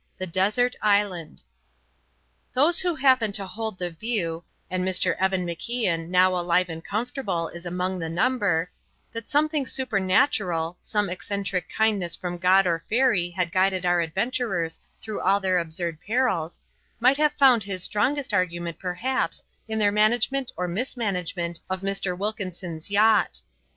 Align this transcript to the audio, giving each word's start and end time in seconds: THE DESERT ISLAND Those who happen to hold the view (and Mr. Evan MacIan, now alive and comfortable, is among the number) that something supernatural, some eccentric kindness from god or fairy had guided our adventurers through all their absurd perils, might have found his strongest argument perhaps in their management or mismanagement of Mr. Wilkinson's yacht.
THE 0.17 0.25
DESERT 0.25 0.75
ISLAND 0.81 1.43
Those 2.53 2.79
who 2.79 2.95
happen 2.95 3.31
to 3.33 3.45
hold 3.45 3.77
the 3.77 3.91
view 3.91 4.43
(and 4.67 4.83
Mr. 4.83 5.15
Evan 5.19 5.45
MacIan, 5.45 6.07
now 6.07 6.35
alive 6.35 6.69
and 6.69 6.83
comfortable, 6.83 7.49
is 7.49 7.67
among 7.67 7.99
the 7.99 8.09
number) 8.09 8.71
that 9.11 9.29
something 9.29 9.67
supernatural, 9.67 10.79
some 10.81 11.07
eccentric 11.07 11.69
kindness 11.69 12.15
from 12.15 12.39
god 12.39 12.65
or 12.65 12.83
fairy 12.89 13.29
had 13.29 13.51
guided 13.51 13.85
our 13.85 14.01
adventurers 14.01 14.79
through 14.99 15.21
all 15.21 15.39
their 15.39 15.59
absurd 15.59 15.99
perils, 16.03 16.59
might 16.99 17.17
have 17.17 17.33
found 17.33 17.61
his 17.61 17.83
strongest 17.83 18.33
argument 18.33 18.79
perhaps 18.79 19.43
in 19.67 19.77
their 19.77 19.91
management 19.91 20.51
or 20.57 20.67
mismanagement 20.67 21.59
of 21.69 21.81
Mr. 21.81 22.17
Wilkinson's 22.17 22.89
yacht. 22.89 23.41